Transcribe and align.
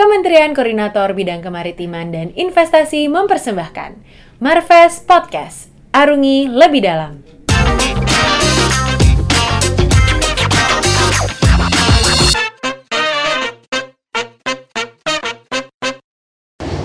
Kementerian 0.00 0.56
Koordinator 0.56 1.12
Bidang 1.12 1.44
Kemaritiman 1.44 2.08
dan 2.08 2.32
Investasi 2.32 3.04
mempersembahkan 3.12 4.00
Marves 4.40 5.04
Podcast. 5.04 5.68
Arungi 5.92 6.48
lebih 6.48 6.80
dalam. 6.80 7.20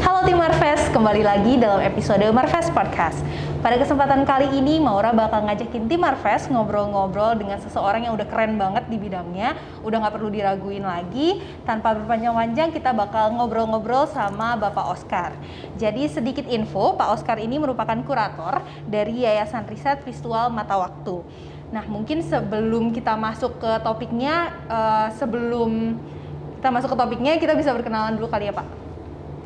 Halo 0.03 0.19
tim 0.27 0.35
Marves, 0.35 0.83
kembali 0.91 1.23
lagi 1.23 1.55
dalam 1.55 1.79
episode 1.87 2.27
Marves 2.35 2.67
Podcast. 2.75 3.23
Pada 3.65 3.81
kesempatan 3.81 4.29
kali 4.29 4.61
ini, 4.61 4.77
Maura 4.77 5.09
bakal 5.09 5.41
ngajakin 5.49 5.89
tim 5.89 5.97
Marves 5.97 6.45
ngobrol-ngobrol 6.53 7.33
dengan 7.33 7.57
seseorang 7.57 8.05
yang 8.05 8.13
udah 8.13 8.29
keren 8.29 8.61
banget 8.61 8.85
di 8.85 9.01
bidangnya, 9.01 9.57
udah 9.81 10.05
nggak 10.05 10.13
perlu 10.21 10.29
diraguin 10.29 10.85
lagi. 10.85 11.41
Tanpa 11.65 11.97
berpanjang-panjang, 11.97 12.69
kita 12.69 12.93
bakal 12.93 13.33
ngobrol-ngobrol 13.33 14.05
sama 14.05 14.53
Bapak 14.53 14.85
Oscar. 14.93 15.33
Jadi 15.81 16.05
sedikit 16.05 16.45
info, 16.45 16.93
Pak 16.93 17.09
Oscar 17.17 17.41
ini 17.41 17.57
merupakan 17.57 17.97
kurator 18.05 18.61
dari 18.85 19.25
Yayasan 19.25 19.65
Riset 19.65 20.05
Visual 20.05 20.53
Mata 20.53 20.77
Waktu. 20.77 21.25
Nah, 21.73 21.89
mungkin 21.89 22.21
sebelum 22.21 22.93
kita 22.93 23.17
masuk 23.17 23.57
ke 23.57 23.81
topiknya, 23.81 24.61
eh, 24.69 25.09
sebelum 25.17 25.97
kita 26.61 26.69
masuk 26.69 26.93
ke 26.93 26.97
topiknya, 27.01 27.41
kita 27.41 27.57
bisa 27.57 27.73
berkenalan 27.73 28.13
dulu 28.13 28.29
kali 28.29 28.45
ya 28.45 28.53
Pak. 28.53 28.67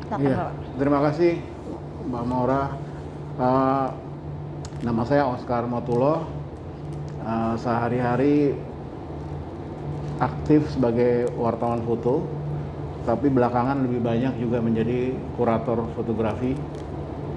Silakan, 0.04 0.28
Iya, 0.28 0.44
terima 0.76 1.00
kasih 1.08 1.40
Mbak 2.04 2.24
Maura. 2.28 2.62
Eh, 3.40 4.09
nama 4.80 5.04
saya 5.04 5.28
Oscar 5.28 5.68
Motulo. 5.68 6.24
Eh, 7.20 7.54
sehari-hari 7.60 8.56
aktif 10.16 10.72
sebagai 10.72 11.28
wartawan 11.36 11.84
foto, 11.84 12.24
tapi 13.04 13.28
belakangan 13.28 13.84
lebih 13.84 14.00
banyak 14.00 14.40
juga 14.40 14.60
menjadi 14.64 15.12
kurator 15.36 15.84
fotografi 15.92 16.56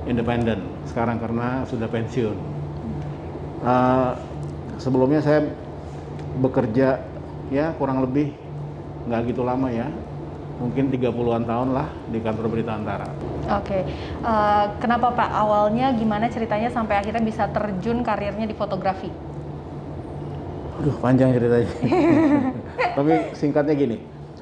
independen. 0.07 0.63
Sekarang 0.87 1.19
karena 1.19 1.67
sudah 1.67 1.91
pensiun. 1.91 2.37
Eh, 3.63 4.11
sebelumnya 4.79 5.19
saya 5.19 5.51
bekerja 6.39 7.03
ya 7.51 7.75
kurang 7.75 8.01
lebih 8.07 8.31
nggak 9.11 9.35
gitu 9.35 9.43
lama 9.43 9.67
ya, 9.67 9.91
mungkin 10.61 10.93
30-an 10.93 11.43
tahun 11.49 11.69
lah 11.73 11.87
di 12.13 12.19
kantor 12.21 12.45
berita 12.49 12.77
antara. 12.77 13.07
Oke, 13.57 13.83
Eh, 14.23 14.65
kenapa 14.79 15.11
Pak 15.11 15.29
awalnya 15.35 15.91
gimana 15.99 16.31
ceritanya 16.31 16.71
sampai 16.71 16.95
akhirnya 17.03 17.19
bisa 17.19 17.43
terjun 17.51 17.99
karirnya 17.99 18.47
di 18.47 18.55
fotografi? 18.55 19.11
Aduh, 20.79 20.95
panjang 21.03 21.35
ceritanya. 21.35 21.67
Tapi 22.97 23.13
singkatnya 23.35 23.75
gini. 23.75 23.97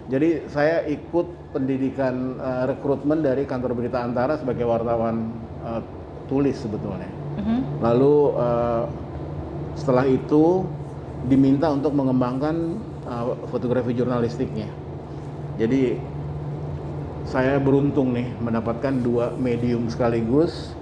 Jadi 0.06 0.46
saya 0.54 0.86
ikut 0.86 1.56
pendidikan 1.56 2.38
eh, 2.38 2.64
rekrutmen 2.70 3.26
dari 3.26 3.48
kantor 3.50 3.74
berita 3.74 4.06
antara 4.06 4.38
sebagai 4.38 4.70
wartawan 4.70 5.34
eh, 5.66 5.82
tulis 6.30 6.62
sebetulnya. 6.62 7.10
Mhm. 7.42 7.82
Lalu 7.82 8.16
eh, 8.38 8.84
setelah 9.82 10.06
itu 10.06 10.68
diminta 11.26 11.74
untuk 11.74 11.98
mengembangkan 11.98 12.78
eh, 13.08 13.26
fotografi 13.50 13.98
jurnalistiknya. 13.98 14.81
Jadi 15.60 16.00
saya 17.28 17.60
beruntung 17.60 18.12
nih 18.12 18.28
mendapatkan 18.44 18.92
dua 19.00 19.32
medium 19.40 19.88
sekaligus 19.88 20.76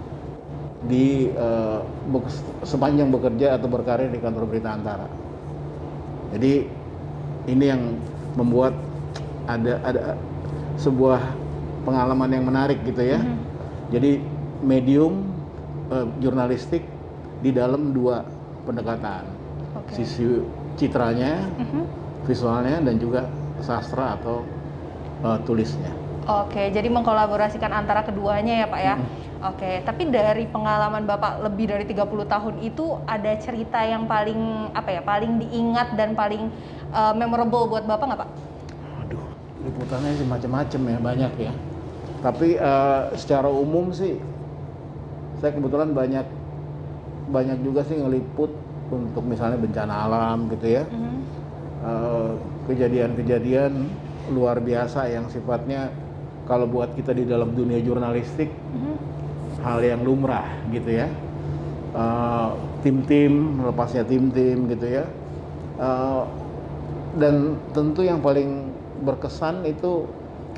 di 0.86 1.30
bek- 2.10 2.64
sepanjang 2.64 3.12
bekerja 3.12 3.60
atau 3.60 3.68
berkarir 3.68 4.10
di 4.10 4.20
kantor 4.22 4.48
berita 4.48 4.74
antara. 4.74 5.06
Jadi 6.32 6.66
ini 7.50 7.66
yang 7.66 7.98
membuat 8.38 8.78
ada 9.50 9.82
ada 9.82 10.02
sebuah 10.78 11.20
pengalaman 11.84 12.30
yang 12.30 12.46
menarik 12.46 12.80
gitu 12.86 13.02
ya. 13.02 13.20
Mhm. 13.20 13.38
Jadi 13.90 14.12
medium 14.62 15.14
eh, 15.90 16.06
jurnalistik 16.22 16.86
di 17.42 17.50
dalam 17.50 17.90
dua 17.90 18.22
pendekatan, 18.62 19.26
Oke. 19.74 19.98
sisi 19.98 20.22
citranya, 20.78 21.50
Mhm. 21.58 21.82
visualnya 22.30 22.78
dan 22.86 22.96
juga 23.02 23.26
sastra 23.60 24.14
atau 24.22 24.46
eh, 25.24 25.40
tulisnya. 25.44 25.92
Oke, 26.30 26.70
jadi 26.70 26.86
mengkolaborasikan 26.94 27.74
antara 27.74 28.06
keduanya 28.06 28.62
ya 28.62 28.68
Pak 28.70 28.82
ya. 28.86 28.96
Mhm. 29.02 29.08
Oke, 29.40 29.72
tapi 29.88 30.12
dari 30.12 30.46
pengalaman 30.52 31.08
Bapak 31.08 31.42
lebih 31.48 31.72
dari 31.72 31.88
30 31.88 32.28
tahun 32.28 32.60
itu 32.60 33.00
ada 33.08 33.32
cerita 33.40 33.80
yang 33.82 34.04
paling 34.06 34.70
apa 34.76 35.00
ya, 35.00 35.02
paling 35.02 35.40
diingat 35.42 35.96
dan 35.96 36.14
paling 36.14 36.52
eh, 36.94 37.14
memorable 37.18 37.66
buat 37.72 37.88
Bapak 37.88 38.06
nggak 38.14 38.20
Pak? 38.20 38.30
Aduh, 39.08 39.24
liputannya 39.64 40.12
sih 40.20 40.28
macam-macam 40.28 40.82
ya, 40.86 40.98
banyak 41.00 41.34
ya. 41.40 41.54
Tapi 42.20 42.48
eh, 42.60 43.02
secara 43.16 43.50
umum 43.50 43.90
sih, 43.96 44.20
saya 45.40 45.56
kebetulan 45.56 45.96
banyak 45.96 46.28
banyak 47.30 47.58
juga 47.64 47.82
sih 47.88 47.96
ngeliput 47.96 48.52
untuk 48.92 49.24
misalnya 49.26 49.58
bencana 49.58 49.94
alam 50.06 50.46
gitu 50.52 50.68
ya. 50.68 50.84
Mhm. 50.86 51.16
Eh, 51.80 52.32
Kejadian-kejadian 52.70 53.74
luar 54.30 54.62
biasa 54.62 55.10
yang 55.10 55.28
sifatnya 55.28 55.90
kalau 56.46 56.66
buat 56.66 56.94
kita 56.94 57.14
di 57.14 57.26
dalam 57.26 57.54
dunia 57.54 57.78
jurnalistik 57.82 58.50
Mhm. 58.74 58.96
hal 59.62 59.80
yang 59.84 60.02
lumrah 60.02 60.46
gitu 60.70 60.90
ya. 60.90 61.10
Eh, 61.90 62.50
Tim-tim, 62.80 63.60
lepasnya 63.60 64.08
tim-tim 64.08 64.70
gitu 64.72 64.88
ya. 64.88 65.04
Eh, 65.76 66.24
dan 67.18 67.58
tentu 67.74 68.06
yang 68.06 68.22
paling 68.22 68.72
berkesan 69.04 69.66
itu 69.66 70.06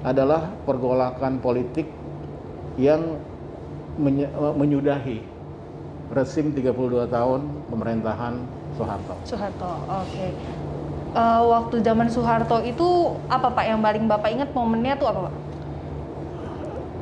adalah 0.03 0.53
pergolakan 0.67 1.39
politik 1.39 1.87
yang 2.77 3.17
menye- 3.97 4.29
eh, 4.29 4.53
menyudahi 4.55 5.17
resim 6.11 6.51
32 6.51 7.07
tahun 7.07 7.63
pemerintahan 7.71 8.33
Soeharto. 8.75 9.15
Soeharto, 9.23 9.71
oke. 9.87 10.60
Eh, 11.11 11.41
waktu 11.43 11.83
zaman 11.83 12.07
Soeharto 12.07 12.63
itu 12.63 13.11
apa 13.27 13.51
Pak 13.51 13.65
yang 13.67 13.83
paling 13.83 14.07
Bapak 14.07 14.31
ingat 14.31 14.49
momennya 14.55 14.95
tuh 14.95 15.11
apa 15.11 15.19
Pak? 15.27 15.33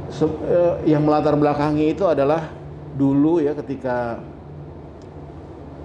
Se- 0.09 0.41
eh, 0.49 0.73
yang 0.89 1.05
melatar 1.05 1.37
belakangi 1.37 1.93
itu 1.93 2.09
adalah 2.09 2.49
dulu 2.97 3.37
ya 3.37 3.53
ketika 3.53 4.17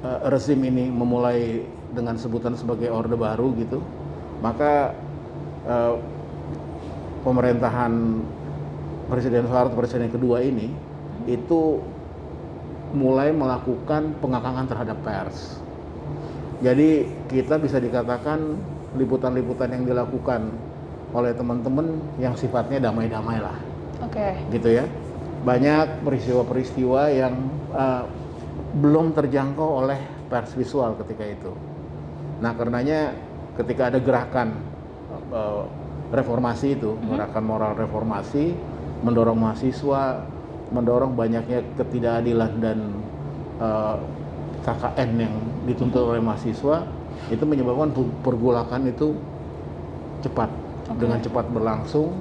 eh, 0.00 0.20
rezim 0.32 0.56
ini 0.64 0.88
memulai 0.88 1.68
dengan 1.92 2.16
sebutan 2.16 2.56
sebagai 2.56 2.88
Orde 2.88 3.12
Baru 3.12 3.52
gitu, 3.60 3.84
maka 4.41 4.96
eh, 5.68 5.94
pemerintahan 7.28 8.24
Presiden 9.12 9.44
Soeharto 9.52 9.76
Presiden 9.76 10.08
kedua 10.08 10.41
ini 10.41 10.72
itu 11.28 11.76
mulai 12.96 13.36
melakukan 13.36 14.16
pengakangan 14.16 14.64
terhadap 14.64 14.96
pers. 15.04 15.60
Jadi 16.62 17.09
kita 17.31 17.59
bisa 17.59 17.82
dikatakan 17.82 18.38
liputan-liputan 18.94 19.75
yang 19.75 19.84
dilakukan 19.87 20.54
oleh 21.15 21.31
teman-teman 21.34 21.98
yang 22.19 22.34
sifatnya 22.34 22.91
damai-damai 22.91 23.38
lah 23.38 23.59
Oke. 24.03 24.34
gitu 24.50 24.82
ya. 24.82 24.84
Banyak 25.47 26.03
peristiwa-peristiwa 26.03 27.03
yang 27.15 27.34
uh, 27.75 28.06
belum 28.75 29.15
terjangkau 29.15 29.87
oleh 29.87 29.98
pers 30.26 30.50
visual 30.59 30.98
ketika 31.04 31.25
itu. 31.26 31.53
Nah, 32.42 32.50
karenanya 32.59 33.15
ketika 33.54 33.94
ada 33.94 33.98
gerakan 34.03 34.59
uh, 35.31 35.69
reformasi 36.10 36.75
itu, 36.75 36.98
gerakan 37.06 37.44
moral 37.47 37.72
reformasi, 37.78 38.56
mendorong 39.06 39.38
mahasiswa, 39.38 40.26
mendorong 40.75 41.15
banyaknya 41.15 41.62
ketidakadilan 41.78 42.53
dan 42.59 42.78
uh, 43.62 44.00
KKN 44.66 45.10
yang 45.28 45.34
dituntut 45.64 46.04
oleh 46.04 46.20
mahasiswa, 46.20 46.84
itu 47.28 47.44
menyebabkan 47.44 47.91
per- 47.91 48.14
pergolakan 48.22 48.88
itu 48.88 49.16
cepat, 50.20 50.48
Oke. 50.88 51.00
dengan 51.00 51.19
cepat 51.20 51.44
berlangsung 51.48 52.12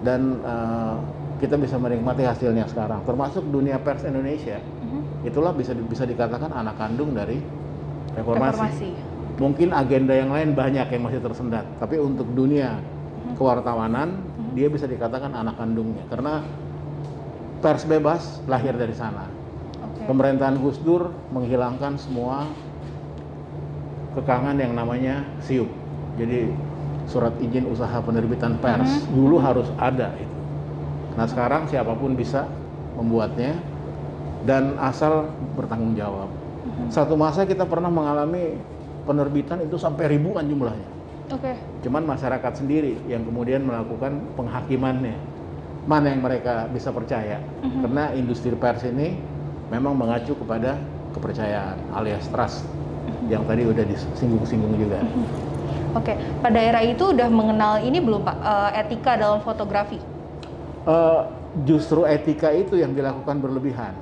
dan 0.00 0.40
uh, 0.42 0.96
kita 1.36 1.56
bisa 1.56 1.76
menikmati 1.76 2.24
hasilnya 2.24 2.68
sekarang 2.68 3.00
termasuk 3.04 3.44
dunia 3.48 3.80
pers 3.80 4.04
Indonesia 4.04 4.60
Mhm. 4.60 5.28
itulah 5.28 5.52
bisa 5.52 5.72
bisa 5.72 6.04
dikatakan 6.04 6.52
anak 6.52 6.76
kandung 6.76 7.12
dari 7.12 7.40
reformasi. 8.12 8.56
Reformasi. 8.56 8.90
mungkin 9.36 9.72
agenda 9.72 10.12
yang 10.12 10.28
lain 10.28 10.52
banyak 10.52 10.84
yang 10.88 11.00
masih 11.00 11.20
tersendat 11.20 11.64
tapi 11.76 11.96
untuk 11.96 12.28
dunia 12.28 12.76
kewartawanan 13.36 14.20
dia 14.52 14.68
bisa 14.68 14.84
dikatakan 14.84 15.32
anak 15.32 15.56
kandungnya 15.56 16.04
karena 16.08 16.44
pers 17.60 17.84
bebas 17.84 18.40
lahir 18.44 18.76
dari 18.76 18.92
sana 18.92 19.28
Oke. 19.80 20.04
pemerintahan 20.04 20.60
Gus 20.60 20.76
Dur 20.80 21.08
menghilangkan 21.32 21.96
semua 21.96 22.48
kekangan 24.16 24.56
yang 24.58 24.72
namanya 24.74 25.22
siup 25.42 25.68
jadi 26.18 26.50
surat 27.06 27.34
izin 27.42 27.66
usaha 27.66 27.98
penerbitan 28.02 28.58
pers 28.58 29.06
dulu 29.10 29.38
harus 29.38 29.66
ada 29.78 30.14
itu 30.18 30.36
nah 31.18 31.26
sekarang 31.26 31.66
siapa 31.66 31.94
pun 31.94 32.14
bisa 32.14 32.46
membuatnya 32.94 33.58
dan 34.46 34.78
asal 34.80 35.30
bertanggung 35.54 35.94
jawab 35.94 36.30
satu 36.92 37.14
masa 37.16 37.46
kita 37.46 37.66
pernah 37.66 37.88
mengalami 37.88 38.58
penerbitan 39.06 39.62
itu 39.64 39.80
sampai 39.80 40.16
ribuan 40.16 40.46
jumlahnya 40.46 41.00
Oke. 41.30 41.54
Cuman 41.86 42.02
masyarakat 42.02 42.52
sendiri 42.58 42.98
yang 43.06 43.22
kemudian 43.22 43.62
melakukan 43.62 44.18
penghakimannya. 44.34 45.14
Mana 45.86 46.10
yang 46.12 46.20
mereka 46.26 46.66
bisa 46.68 46.90
percaya? 46.90 47.38
Mhm. 47.62 47.86
Karena 47.86 48.04
industri 48.18 48.52
pers 48.58 48.82
ini 48.82 49.14
memang 49.70 49.94
mengacu 49.94 50.34
kepada 50.34 50.76
kepercayaan 51.14 51.78
alias 51.94 52.26
trust. 52.34 52.66
Yang 53.30 53.46
tadi 53.46 53.62
udah 53.62 53.84
disinggung-singgung 53.86 54.74
juga. 54.74 54.98
Oke. 55.98 56.18
Pada 56.42 56.58
era 56.58 56.82
itu 56.82 57.14
udah 57.14 57.28
mengenal 57.30 57.80
ini 57.86 58.02
belum 58.02 58.26
Pak 58.26 58.36
eh, 58.42 58.70
etika 58.82 59.14
dalam 59.14 59.38
fotografi? 59.40 59.98
Eh, 60.86 61.20
justru 61.64 62.02
etika 62.04 62.50
itu 62.50 62.74
yang 62.78 62.90
dilakukan 62.90 63.38
berlebihan. 63.38 63.94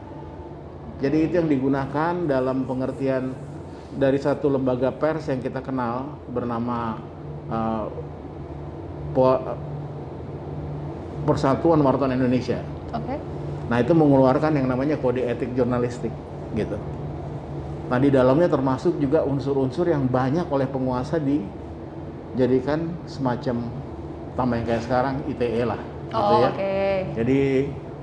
Jadi 0.99 1.31
itu 1.31 1.39
yang 1.39 1.47
digunakan 1.47 2.13
dalam 2.27 2.67
pengertian 2.67 3.31
dari 3.95 4.19
satu 4.19 4.51
lembaga 4.51 4.91
pers 4.91 5.31
yang 5.31 5.39
kita 5.39 5.63
kenal 5.63 6.19
bernama 6.27 6.99
Po- 9.15 9.43
Persatuan 11.25 11.81
Wartawan 11.85 12.17
Indonesia. 12.17 12.61
Oke. 12.93 13.15
Nah 13.69 13.79
itu 13.85 13.93
mengeluarkan 13.93 14.57
yang 14.57 14.67
namanya 14.67 14.97
kode 14.97 15.23
etik 15.23 15.53
jurnalistik 15.53 16.11
gitu. 16.57 16.77
Nah 17.88 17.96
di 17.96 18.12
dalamnya 18.12 18.52
termasuk 18.52 19.00
juga 19.00 19.25
unsur-unsur 19.25 19.88
yang 19.88 20.05
banyak 20.05 20.44
oleh 20.52 20.69
penguasa 20.69 21.17
dijadikan 21.17 23.00
semacam 23.08 23.73
tambah 24.37 24.55
yang 24.61 24.67
kayak 24.69 24.85
sekarang 24.85 25.14
ITE 25.25 25.62
lah 25.64 25.81
gitu 26.12 26.20
Oh, 26.20 26.44
ya. 26.44 26.50
oke. 26.52 26.76
Jadi 27.17 27.40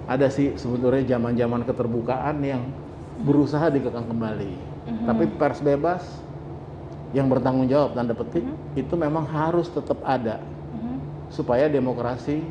ada 0.09 0.27
sih 0.33 0.57
sebetulnya 0.57 1.05
zaman-zaman 1.05 1.61
keterbukaan 1.65 2.37
yang 2.41 2.73
berusaha 3.21 3.69
dikekang 3.69 4.09
kembali. 4.09 4.53
Mhm. 4.89 5.05
Tapi 5.05 5.23
pers 5.37 5.61
bebas 5.61 6.03
yang 7.13 7.29
bertanggung 7.29 7.69
jawab 7.69 7.93
tanda 7.95 8.17
petik 8.17 8.43
itu 8.75 8.93
memang 8.97 9.23
harus 9.23 9.69
tetap 9.69 10.01
ada 10.01 10.41
Mhm. 10.73 11.29
supaya 11.29 11.69
demokrasi 11.69 12.41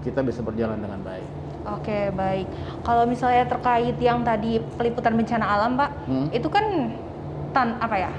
kita 0.00 0.22
bisa 0.22 0.40
berjalan 0.40 0.78
dengan 0.78 1.02
baik. 1.02 1.43
Oke, 1.64 2.12
baik. 2.12 2.44
Kalau 2.84 3.08
misalnya 3.08 3.48
terkait 3.48 3.96
yang 3.96 4.20
tadi 4.20 4.60
peliputan 4.76 5.16
bencana 5.16 5.46
alam, 5.48 5.80
Pak, 5.80 5.90
Hmm. 6.04 6.28
itu 6.28 6.48
kan 6.52 6.92
tan 7.56 7.80
apa 7.80 7.96
ya? 7.96 8.12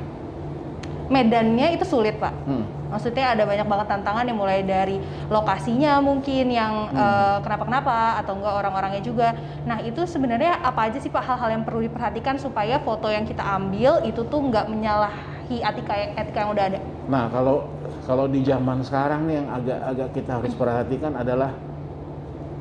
Medannya 1.06 1.78
itu 1.78 1.86
sulit, 1.86 2.18
Pak. 2.18 2.34
Hmm. 2.50 2.66
Maksudnya 2.90 3.38
ada 3.38 3.46
banyak 3.46 3.68
banget 3.70 3.88
tantangan 3.94 4.26
yang 4.26 4.40
mulai 4.40 4.66
dari 4.66 4.98
lokasinya 5.30 6.02
mungkin 6.02 6.50
yang 6.50 6.90
Hmm. 6.90 6.98
eh, 6.98 7.38
kenapa-kenapa 7.46 8.18
atau 8.26 8.34
enggak 8.42 8.54
orang-orangnya 8.66 9.02
juga. 9.06 9.38
Nah, 9.70 9.78
itu 9.86 10.02
sebenarnya 10.10 10.66
apa 10.66 10.90
aja 10.90 10.98
sih 10.98 11.14
Pak 11.14 11.22
hal-hal 11.22 11.62
yang 11.62 11.64
perlu 11.68 11.86
diperhatikan 11.86 12.42
supaya 12.42 12.82
foto 12.82 13.14
yang 13.14 13.30
kita 13.30 13.46
ambil 13.46 14.02
itu 14.02 14.26
tuh 14.26 14.42
nggak 14.42 14.66
menyalahi 14.66 15.62
etika 15.62 15.94
etika 16.18 16.38
yang 16.42 16.52
udah 16.58 16.66
ada. 16.74 16.80
Nah, 17.06 17.30
kalau 17.30 17.70
kalau 18.10 18.26
di 18.26 18.42
zaman 18.42 18.82
sekarang 18.82 19.30
nih 19.30 19.46
yang 19.46 19.48
agak-agak 19.54 20.10
kita 20.10 20.32
harus 20.42 20.54
perhatikan 20.58 21.14
adalah 21.14 21.54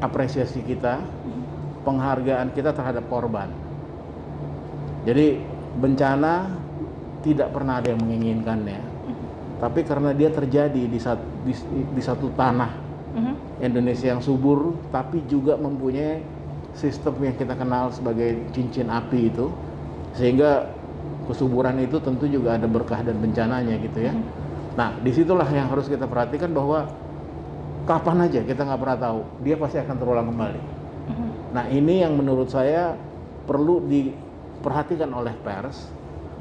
apresiasi 0.03 0.63
kita, 0.65 1.03
penghargaan 1.85 2.51
kita 2.57 2.73
terhadap 2.73 3.05
korban. 3.13 3.51
Jadi 5.05 5.39
bencana 5.79 6.49
tidak 7.21 7.53
pernah 7.53 7.81
ada 7.81 7.93
yang 7.93 8.01
menginginkannya, 8.01 8.81
tapi 9.61 9.85
karena 9.85 10.17
dia 10.17 10.33
terjadi 10.33 10.83
di 10.89 10.99
satu 11.01 11.25
di, 11.45 11.53
di 11.93 12.03
satu 12.03 12.33
tanah 12.33 12.85
Mhm. 13.15 13.35
Indonesia 13.63 14.11
yang 14.11 14.19
subur, 14.19 14.75
tapi 14.91 15.23
juga 15.31 15.55
mempunyai 15.55 16.19
sistem 16.75 17.15
yang 17.23 17.37
kita 17.39 17.55
kenal 17.55 17.95
sebagai 17.95 18.43
cincin 18.51 18.91
api 18.91 19.31
itu, 19.31 19.47
sehingga 20.19 20.67
kesuburan 21.31 21.79
itu 21.79 22.03
tentu 22.03 22.27
juga 22.27 22.59
ada 22.59 22.67
berkah 22.67 23.01
dan 23.07 23.15
bencananya 23.23 23.79
gitu 23.79 24.03
ya. 24.03 24.13
Nah, 24.75 24.99
di 24.99 25.15
situlah 25.15 25.47
yang 25.55 25.71
harus 25.71 25.87
kita 25.87 26.11
perhatikan 26.11 26.51
bahwa 26.51 26.91
kapan 27.85 28.29
aja 28.29 28.41
kita 28.45 28.65
nggak 28.65 28.81
pernah 28.81 28.99
tahu, 28.99 29.21
dia 29.45 29.57
pasti 29.61 29.77
akan 29.81 29.97
terulang 29.97 30.27
kembali. 30.33 30.61
Mhm. 31.09 31.29
Nah, 31.53 31.65
ini 31.69 32.01
yang 32.01 32.17
menurut 32.17 32.49
saya 32.49 32.97
perlu 33.45 33.85
diperhatikan 33.85 35.13
oleh 35.13 35.37
pers 35.45 35.93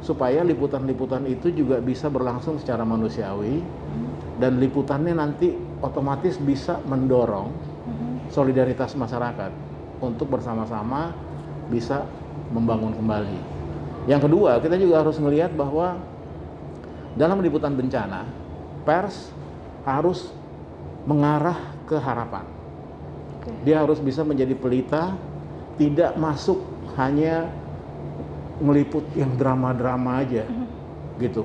supaya 0.03 0.43
liputan-liputan 0.43 1.23
itu 1.27 1.51
juga 1.51 1.79
bisa 1.79 2.11
berlangsung 2.11 2.59
secara 2.59 2.83
manusiawi 2.83 3.63
dan 4.35 4.59
liputannya 4.59 5.15
nanti 5.15 5.55
otomatis 5.79 6.35
bisa 6.39 6.79
mendorong 6.83 7.51
Mhm. 7.87 8.31
solidaritas 8.31 8.95
masyarakat 8.99 9.51
untuk 10.03 10.27
bersama-sama 10.27 11.15
bisa 11.71 12.03
membangun 12.51 12.91
kembali. 12.95 13.39
Yang 14.03 14.27
kedua, 14.27 14.59
kita 14.59 14.75
juga 14.75 14.99
harus 14.99 15.15
melihat 15.23 15.55
bahwa 15.55 15.95
dalam 17.15 17.39
liputan 17.39 17.71
bencana, 17.71 18.27
pers 18.83 19.31
harus 19.87 20.35
mengarah 21.03 21.75
ke 21.87 21.95
harapan. 21.99 22.45
Dia 23.67 23.83
harus 23.83 23.99
bisa 23.99 24.23
menjadi 24.23 24.55
pelita, 24.55 25.15
tidak 25.75 26.15
masuk 26.15 26.63
hanya 26.95 27.51
meliput 28.63 29.03
yang 29.17 29.35
drama-drama 29.35 30.23
aja, 30.23 30.47
gitu. 31.19 31.43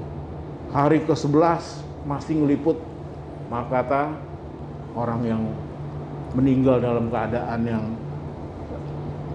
Hari 0.70 1.02
ke-11 1.08 1.82
masih 2.06 2.38
ngeliput 2.38 2.78
kata 3.49 4.12
orang 4.93 5.20
yang 5.25 5.43
meninggal 6.37 6.78
dalam 6.78 7.08
keadaan 7.08 7.60
yang 7.64 7.84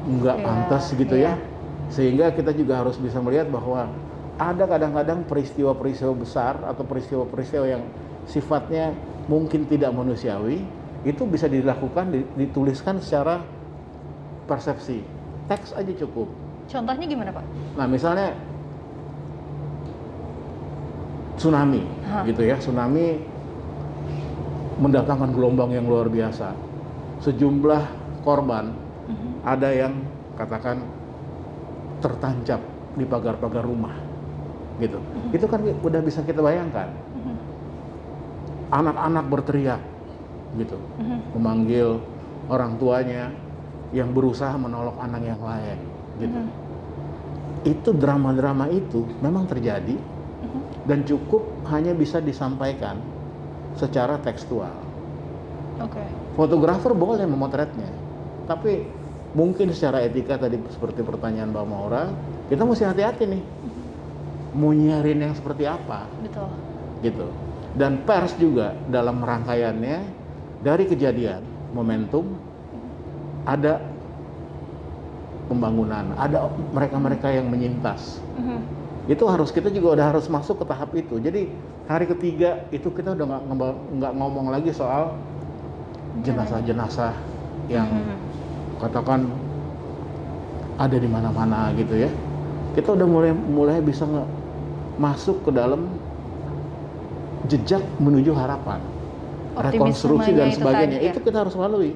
nggak 0.03 0.37
Iya, 0.37 0.45
pantas 0.45 0.83
gitu 0.93 1.15
iya. 1.17 1.33
ya. 1.33 1.41
Sehingga 1.89 2.31
kita 2.31 2.53
juga 2.53 2.85
harus 2.85 2.95
bisa 3.01 3.19
melihat 3.19 3.49
bahwa 3.49 3.89
ada 4.37 4.63
kadang-kadang 4.65 5.25
peristiwa-peristiwa 5.29 6.13
besar 6.17 6.57
atau 6.65 6.81
peristiwa-peristiwa 6.85 7.65
yang 7.69 7.83
sifatnya 8.25 8.93
mungkin 9.25 9.65
tidak 9.65 9.91
manusiawi 9.91 10.63
itu 11.03 11.23
bisa 11.27 11.47
dilakukan 11.47 12.11
di- 12.11 12.27
dituliskan 12.37 12.99
secara 12.99 13.43
persepsi. 14.47 15.03
Teks 15.47 15.75
aja 15.75 15.93
cukup. 15.99 16.27
Contohnya 16.67 17.05
gimana 17.07 17.31
Pak? 17.31 17.45
Nah, 17.75 17.87
misalnya 17.87 18.31
tsunami, 21.35 21.83
Hah. 22.07 22.23
gitu 22.23 22.41
ya. 22.43 22.55
Tsunami 22.55 23.19
mendatangkan 24.79 25.29
gelombang 25.35 25.75
yang 25.75 25.85
luar 25.85 26.07
biasa. 26.07 26.55
Sejumlah 27.19 27.83
korban 28.23 28.71
Mhm. 29.07 29.29
ada 29.43 29.69
yang 29.71 29.93
katakan 30.39 30.79
tertancap 31.99 32.59
di 32.95 33.03
pagar-pagar 33.03 33.63
rumah, 33.63 33.95
gitu. 34.79 34.99
Itu 35.31 35.45
kan 35.47 35.59
udah 35.63 36.01
bisa 36.03 36.23
kita 36.23 36.39
bayangkan. 36.39 36.91
Anak-anak 38.73 39.25
berteriak, 39.29 39.81
gitu, 40.57 40.81
memanggil 41.37 42.01
orang 42.49 42.73
tuanya 42.81 43.29
yang 43.93 44.09
berusaha 44.09 44.57
menolong 44.57 44.97
anak 44.97 45.21
yang 45.21 45.37
lain, 45.37 45.77
gitu. 46.17 46.39
Itu 47.61 47.93
drama-drama 47.93 48.73
itu 48.73 49.05
memang 49.21 49.45
terjadi 49.45 49.93
dan 50.89 51.05
cukup 51.05 51.61
hanya 51.69 51.93
bisa 51.93 52.17
disampaikan 52.17 52.97
secara 53.77 54.17
tekstual. 54.17 54.73
Fotografer 56.33 56.97
boleh 56.97 57.29
memotretnya, 57.29 57.93
tapi 58.49 58.89
mungkin 59.37 59.69
secara 59.69 60.01
etika 60.01 60.41
tadi 60.41 60.57
seperti 60.73 61.05
pertanyaan 61.05 61.53
Mbak 61.53 61.65
Maura, 61.69 62.09
kita 62.49 62.65
mesti 62.65 62.89
hati-hati 62.89 63.29
nih. 63.29 63.43
Mau 64.57 64.73
nyiarin 64.73 65.29
yang 65.29 65.37
seperti 65.37 65.69
apa, 65.69 66.09
Betul. 66.21 66.49
gitu. 67.05 67.52
Dan 67.73 68.05
pers 68.05 68.37
juga 68.37 68.77
dalam 68.85 69.17
rangkaiannya 69.21 69.97
dari 70.61 70.83
kejadian, 70.85 71.41
momentum, 71.73 72.37
ada 73.49 73.81
pembangunan, 75.49 76.13
ada 76.15 76.47
mereka-mereka 76.71 77.27
yang 77.33 77.47
menyintas. 77.49 78.21
Mhm. 78.39 78.61
itu 79.03 79.19
harus 79.27 79.51
kita 79.51 79.67
juga 79.67 79.99
udah 79.99 80.15
harus 80.15 80.31
masuk 80.31 80.63
ke 80.63 80.65
tahap 80.71 80.95
itu. 80.95 81.19
Jadi 81.19 81.51
hari 81.91 82.07
ketiga 82.07 82.63
itu 82.71 82.87
kita 82.87 83.11
udah 83.11 83.25
nggak 83.27 83.43
nggak 83.99 84.13
ngomong 84.15 84.47
lagi 84.47 84.71
soal 84.71 85.11
jenazah-jenazah 86.23 87.11
yang 87.67 87.83
Mhm. 87.91 88.15
katakan 88.79 89.27
ada 90.79 90.95
di 90.95 91.09
mana-mana 91.11 91.75
gitu 91.75 91.99
ya. 91.99 92.07
Kita 92.79 92.95
udah 92.95 93.07
mulai 93.11 93.35
mulai 93.35 93.77
bisa 93.83 94.07
masuk 94.95 95.43
ke 95.43 95.51
dalam 95.51 95.83
jejak 97.45 97.83
menuju 97.99 98.31
harapan, 98.31 98.79
rekonstruksi 99.53 100.31
dan 100.31 100.47
itu 100.49 100.57
sebagainya. 100.57 100.97
tadi 100.97 101.05
ya? 101.05 101.11
Itu 101.11 101.19
kita 101.21 101.37
harus 101.43 101.55
lalui. 101.55 101.93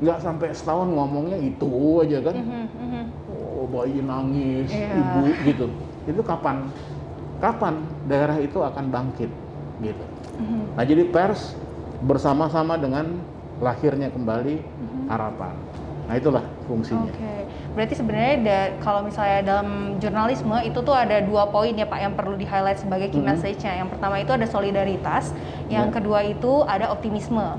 Nggak 0.00 0.18
sampai 0.24 0.48
setahun 0.56 0.88
ngomongnya 0.88 1.36
itu 1.36 1.68
aja 2.00 2.18
kan 2.24 2.34
Mhm. 2.40 2.64
Mhm. 2.72 3.02
oh 3.28 3.68
bayi 3.68 4.00
nangis, 4.00 4.70
Iya. 4.72 4.96
ibu 4.96 5.22
gitu. 5.44 5.66
Itu 6.08 6.20
kapan? 6.24 6.72
Kapan 7.36 7.74
daerah 8.04 8.36
itu 8.40 8.56
akan 8.56 8.84
bangkit 8.88 9.28
gitu. 9.80 10.04
Mhm. 10.40 10.76
Nah, 10.76 10.84
jadi 10.84 11.04
pers 11.08 11.52
bersama-sama 12.00 12.80
dengan 12.80 13.20
lahirnya 13.60 14.08
kembali 14.08 14.56
Mhm. 14.56 15.04
harapan. 15.08 15.52
Nah, 16.08 16.14
itulah 16.16 16.44
fungsinya. 16.64 17.12
Oke, 17.12 17.39
Berarti 17.70 17.94
sebenarnya 17.94 18.34
da- 18.42 18.72
kalau 18.82 19.06
misalnya 19.06 19.46
dalam 19.46 19.94
jurnalisme 20.02 20.58
itu 20.66 20.78
tuh 20.82 20.90
ada 20.90 21.22
dua 21.22 21.46
poin 21.54 21.70
ya 21.70 21.86
Pak 21.86 22.00
yang 22.02 22.14
perlu 22.18 22.34
di 22.34 22.42
highlight 22.42 22.82
sebagai 22.82 23.14
key 23.14 23.22
Mhm. 23.22 23.30
message-nya. 23.30 23.78
Yang 23.78 23.94
pertama 23.94 24.18
itu 24.18 24.32
ada 24.34 24.46
solidaritas, 24.46 25.30
yang 25.70 25.88
Ya. 25.88 25.94
kedua 25.94 26.26
itu 26.26 26.66
ada 26.66 26.90
optimisme. 26.90 27.58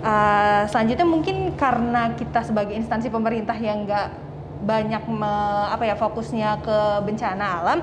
Uh, 0.00 0.64
selanjutnya 0.72 1.04
mungkin 1.04 1.52
karena 1.60 2.16
kita 2.16 2.40
sebagai 2.40 2.72
instansi 2.72 3.12
pemerintah 3.12 3.52
yang 3.52 3.84
nggak 3.84 4.08
banyak 4.60 5.02
me- 5.08 5.68
apa 5.72 5.84
ya 5.88 5.96
fokusnya 5.96 6.60
ke 6.60 6.78
bencana 7.08 7.64
alam, 7.64 7.78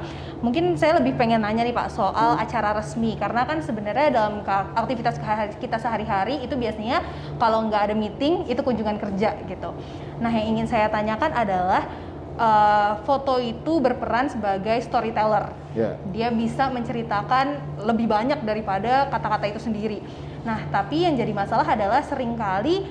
mungkin 0.46 0.78
saya 0.78 1.02
lebih 1.02 1.18
pengen 1.18 1.42
nanya 1.42 1.66
nih 1.66 1.74
Pak 1.74 1.90
soal 1.90 2.38
acara 2.38 2.78
resmi 2.78 3.18
karena 3.18 3.44
kan 3.50 3.60
sebenarnya 3.66 4.14
dalam 4.14 4.46
aktivitas 4.78 5.18
kita 5.58 5.82
sehari-hari 5.82 6.46
itu 6.46 6.54
biasanya 6.54 7.02
kalau 7.42 7.66
nggak 7.66 7.92
ada 7.92 7.96
meeting 7.98 8.46
itu 8.46 8.62
kunjungan 8.62 9.02
kerja 9.02 9.34
gitu. 9.50 9.74
Nah 10.22 10.30
yang 10.30 10.58
ingin 10.58 10.70
saya 10.70 10.88
tanyakan 10.94 11.34
adalah 11.34 11.90
uh, 12.38 13.02
foto 13.04 13.42
itu 13.42 13.82
berperan 13.82 14.30
sebagai 14.30 14.78
storyteller 14.86 15.68
Ya. 15.78 15.94
dia 16.10 16.34
bisa 16.34 16.74
menceritakan 16.74 17.78
lebih 17.86 18.10
banyak 18.10 18.42
daripada 18.42 19.06
kata-kata 19.14 19.46
itu 19.46 19.62
sendiri. 19.62 20.02
Nah, 20.42 20.66
tapi 20.74 21.06
yang 21.06 21.14
jadi 21.14 21.30
masalah 21.30 21.70
adalah 21.70 22.02
sering 22.02 22.34
kali 22.34 22.82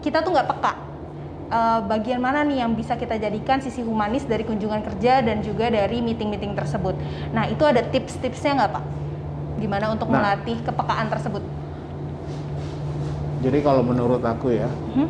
kita 0.00 0.24
tuh 0.24 0.32
nggak 0.32 0.48
peka 0.56 0.72
Eh, 1.54 1.80
bagian 1.86 2.18
mana 2.18 2.42
nih 2.42 2.66
yang 2.66 2.74
bisa 2.74 2.98
kita 2.98 3.14
jadikan 3.14 3.62
sisi 3.62 3.78
humanis 3.86 4.26
dari 4.26 4.42
kunjungan 4.42 4.82
kerja 4.82 5.22
dan 5.22 5.38
juga 5.38 5.70
dari 5.70 6.02
meeting-meeting 6.02 6.50
tersebut. 6.50 6.98
Nah, 7.30 7.46
itu 7.46 7.62
ada 7.62 7.78
tips-tipsnya 7.78 8.58
nggak 8.58 8.70
Pak? 8.74 8.84
Gimana 9.62 9.94
untuk 9.94 10.10
Nah. 10.10 10.18
melatih 10.18 10.58
kepekaan 10.66 11.06
tersebut? 11.14 11.46
Jadi 13.46 13.58
kalau 13.62 13.86
menurut 13.86 14.18
aku 14.26 14.50
ya, 14.50 14.66
Hmm? 14.98 15.06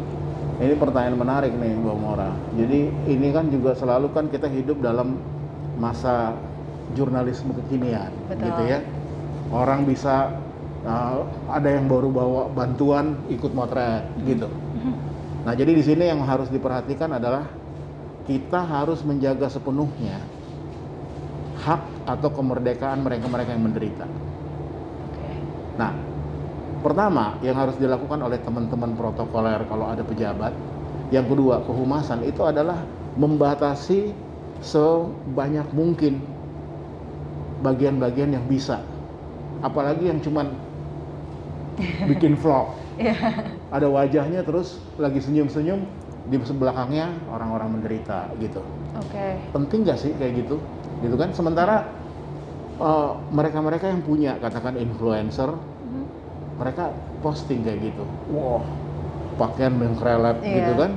ini 0.61 0.77
pertanyaan 0.77 1.17
menarik 1.17 1.57
nih 1.57 1.81
Mbak 1.81 1.97
Mora. 1.97 2.29
Jadi 2.61 2.93
ini 3.09 3.29
kan 3.33 3.49
juga 3.49 3.73
selalu 3.73 4.13
kan 4.13 4.29
kita 4.29 4.45
hidup 4.45 4.85
dalam 4.85 5.17
masa 5.81 6.37
jurnalisme 6.93 7.57
kekinian, 7.57 8.13
Betul. 8.29 8.53
gitu 8.53 8.63
ya. 8.69 8.79
Orang 9.49 9.89
bisa 9.89 10.37
uh, 10.85 11.25
ada 11.49 11.73
yang 11.73 11.89
baru 11.89 12.13
bawa 12.13 12.43
bantuan 12.53 13.17
ikut 13.33 13.57
motret, 13.57 14.05
gitu. 14.29 14.53
Nah 15.45 15.53
jadi 15.53 15.77
di 15.77 15.85
sini 15.85 16.09
yang 16.09 16.25
harus 16.25 16.49
diperhatikan 16.49 17.13
adalah 17.21 17.45
kita 18.25 18.65
harus 18.65 19.05
menjaga 19.05 19.53
sepenuhnya 19.53 20.17
hak 21.61 22.09
atau 22.09 22.29
kemerdekaan 22.33 23.05
mereka-mereka 23.05 23.53
yang 23.53 23.65
menderita. 23.65 24.07
Nah, 25.75 25.93
pertama 26.81 27.37
yang 27.41 27.57
harus 27.57 27.77
dilakukan 27.81 28.21
oleh 28.21 28.41
teman-teman 28.41 28.97
protokoler 28.97 29.65
kalau 29.69 29.89
ada 29.89 30.05
pejabat, 30.05 30.53
yang 31.13 31.25
kedua 31.25 31.65
kehumasan 31.65 32.25
itu 32.25 32.45
adalah 32.45 32.85
membatasi 33.17 34.13
sebanyak 34.65 35.69
mungkin 35.73 36.21
bagian-bagian 37.65 38.37
yang 38.37 38.45
bisa, 38.45 38.85
apalagi 39.65 40.13
yang 40.13 40.21
cuman 40.21 40.53
bikin 42.07 42.37
vlog, 42.37 42.77
Iya. 42.95 43.15
ada 43.75 43.89
wajahnya 43.91 44.47
terus 44.47 44.95
lagi 44.95 45.19
senyum-senyum 45.19 45.81
di 46.25 46.37
belakangnya 46.41 47.11
orang-orang 47.29 47.79
menderita 47.79 48.31
gitu. 48.39 48.63
Oke. 48.97 49.51
Penting 49.51 49.83
nggak 49.83 49.99
sih 49.99 50.13
kayak 50.15 50.47
gitu? 50.47 50.57
Gitu 51.03 51.15
kan? 51.19 51.35
Sementara 51.35 52.05
eh, 52.75 53.11
mereka-mereka 53.31 53.87
yang 53.91 54.03
punya 54.03 54.35
katakan 54.43 54.75
influencer 54.79 55.47
Mhm. 55.87 56.03
mereka 56.59 56.91
posting 57.23 57.63
kayak 57.63 57.95
gitu 57.95 58.05
wah 58.27 58.63
pakaian 59.39 59.75
mengkrelet 59.75 60.43
Iya. 60.43 60.55
gitu 60.59 60.73
kan 60.79 60.91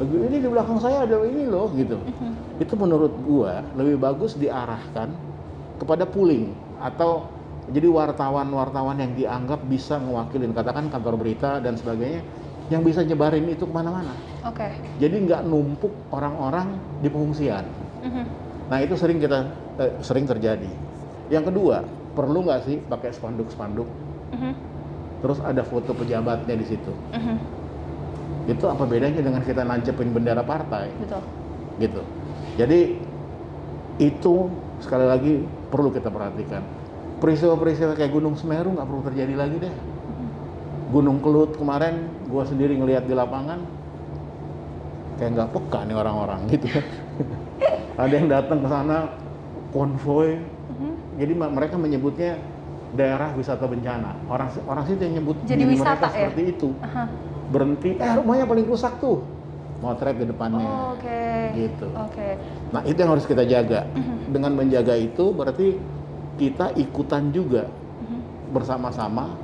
ini 0.00 0.36
di 0.40 0.48
belakang 0.48 0.80
saya 0.80 1.04
ada 1.04 1.20
ini 1.28 1.44
loh 1.44 1.68
gitu 1.76 2.00
Mhm. 2.00 2.56
itu 2.56 2.74
menurut 2.76 3.20
gua 3.20 3.68
lebih 3.76 4.00
bagus 4.00 4.32
diarahkan 4.36 5.12
kepada 5.76 6.08
pooling 6.08 6.56
atau 6.80 7.39
jadi 7.68 7.88
wartawan-wartawan 7.90 8.96
yang 8.96 9.12
dianggap 9.12 9.60
bisa 9.68 10.00
mewakilin 10.00 10.56
katakan 10.56 10.88
kantor 10.88 11.20
berita 11.20 11.60
dan 11.60 11.76
sebagainya 11.76 12.24
yang 12.70 12.80
bisa 12.80 13.04
nyebarin 13.04 13.44
itu 13.50 13.66
ke 13.66 13.72
mana-mana 13.74 14.16
Oke. 14.46 14.70
jadi 14.96 15.12
nggak 15.12 15.42
numpuk 15.44 15.92
orang-orang 16.14 16.80
di 16.96 17.08
pengungsian 17.12 17.66
Mhm. 18.00 18.24
nah 18.70 18.78
itu 18.80 18.96
sering 18.96 19.20
kita 19.20 19.44
eh, 19.76 19.92
sering 20.00 20.24
terjadi 20.24 20.70
yang 21.28 21.44
kedua 21.44 21.84
perlu 22.16 22.46
nggak 22.48 22.60
sih 22.64 22.76
pakai 22.80 23.12
spanduk-spanduk 23.12 23.88
Mhm. 24.32 24.52
terus 25.20 25.38
ada 25.44 25.60
foto 25.60 25.92
pejabatnya 25.92 26.56
di 26.56 26.64
situ 26.64 26.92
Mhm. 27.12 27.36
itu 28.48 28.64
apa 28.64 28.88
bedanya 28.88 29.20
dengan 29.20 29.44
kita 29.44 29.68
nancepin 29.68 30.16
bendera 30.16 30.40
partai 30.40 30.88
Betul. 30.96 31.20
gitu 31.76 32.00
jadi 32.56 32.96
itu 34.00 34.34
sekali 34.80 35.04
lagi 35.04 35.34
perlu 35.68 35.92
kita 35.92 36.08
perhatikan 36.08 36.64
peristiwa-peristiwa 37.20 37.92
kayak 37.94 38.10
Gunung 38.10 38.34
Semeru 38.34 38.72
nggak 38.72 38.86
perlu 38.88 39.02
terjadi 39.04 39.34
lagi 39.36 39.56
deh 39.60 39.74
Gunung 40.90 41.22
Kelut 41.22 41.54
kemarin 41.54 42.08
gua 42.26 42.42
sendiri 42.42 42.74
ngelihat 42.74 43.06
di 43.06 43.14
lapangan 43.14 43.60
kayak 45.16 45.30
nggak 45.36 45.50
peka 45.52 45.80
nih 45.84 45.96
orang-orang 45.96 46.40
gitu 46.48 46.66
ada 48.02 48.14
yang 48.16 48.28
datang 48.28 48.58
ke 48.58 48.68
sana 48.68 48.96
konvoy 49.70 50.40
Mhm. 50.70 51.18
jadi 51.18 51.32
mereka 51.34 51.74
menyebutnya 51.74 52.38
daerah 52.94 53.34
wisata 53.34 53.66
bencana 53.66 54.14
orang 54.26 54.48
orang 54.64 54.86
situ 54.86 55.02
yang 55.02 55.14
nyebut 55.18 55.36
Jadi 55.42 55.62
wisata 55.66 55.84
mereka 55.98 56.06
ya? 56.06 56.14
seperti 56.30 56.42
itu 56.48 56.68
Aha. 56.80 57.04
berhenti 57.50 57.90
eh 57.94 58.12
rumahnya 58.14 58.46
paling 58.46 58.64
rusak 58.64 58.96
tuh 58.96 59.18
motret 59.82 60.14
di 60.14 60.30
depannya 60.30 60.62
Oh, 60.62 60.94
Oke. 60.94 61.26
gitu 61.58 61.86
Oke. 61.90 62.38
nah 62.70 62.86
itu 62.86 62.96
yang 62.96 63.12
harus 63.12 63.26
kita 63.26 63.42
jaga 63.44 63.82
Mhm. 63.92 64.30
dengan 64.30 64.52
menjaga 64.54 64.94
itu 64.94 65.24
berarti 65.30 65.74
kita 66.40 66.72
ikutan 66.74 67.28
juga 67.28 67.68
Mhm. 68.00 68.20
bersama-sama 68.50 69.36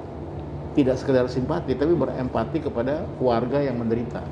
tidak 0.73 0.97
sekedar 0.97 1.29
simpati 1.29 1.77
tapi 1.77 1.93
berempati 1.93 2.59
kepada 2.59 3.05
keluarga 3.15 3.61
yang 3.61 3.77
menderita 3.77 4.25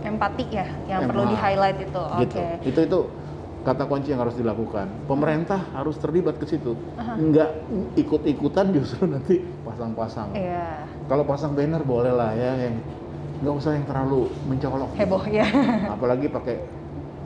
Empati 0.00 0.44
ya 0.48 0.64
yang 0.86 1.04
Em- 1.04 1.08
perlu 1.10 1.24
di 1.26 1.36
highlight 1.36 1.78
itu. 1.82 2.00
Oke. 2.00 2.22
gitu 2.24 2.40
itu 2.64 2.80
itu 2.82 3.00
kata 3.60 3.84
kunci 3.84 4.14
yang 4.14 4.22
harus 4.22 4.32
dilakukan 4.32 4.86
pemerintah 5.04 5.58
harus 5.74 5.98
terlibat 5.98 6.38
ke 6.38 6.46
situ 6.46 6.78
Aha. 6.96 7.18
nggak 7.18 7.50
ikut-ikutan 7.96 8.70
justru 8.72 9.04
nanti 9.04 9.42
pasang-pasang 9.60 10.30
Iya. 10.32 10.86
kalau 11.04 11.26
pasang 11.26 11.52
banner 11.52 11.82
boleh 11.82 12.14
lah 12.14 12.32
ya 12.32 12.54
yang 12.56 12.74
nggak 13.36 13.54
usah 13.54 13.74
yang 13.74 13.84
terlalu 13.84 14.30
mencolok 14.46 14.88
gitu. 14.94 15.00
Heboh 15.02 15.24
ya. 15.28 15.46
apalagi 15.90 16.26
pakai 16.30 16.56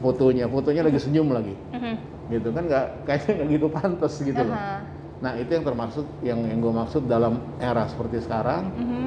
fotonya 0.01 0.49
fotonya 0.49 0.83
lagi 0.83 0.99
senyum 0.99 1.29
lagi 1.31 1.55
Mhm. 1.71 1.95
gitu 2.33 2.49
kan 2.51 2.65
nggak 2.67 2.85
kayaknya 3.05 3.33
nggak 3.37 3.49
gitu 3.53 3.67
pantas 3.69 4.15
gitu 4.19 4.41
loh 4.41 4.57
Aha. 4.57 4.81
nah 5.21 5.33
itu 5.37 5.51
yang 5.53 5.65
termaksud 5.65 6.07
yang 6.25 6.41
yang 6.43 6.59
gue 6.59 6.73
maksud 6.73 7.03
dalam 7.05 7.37
era 7.61 7.85
seperti 7.87 8.25
sekarang 8.25 8.73
Mhm. 8.75 9.07